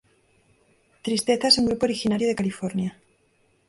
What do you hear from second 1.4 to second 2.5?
es un grupo originario de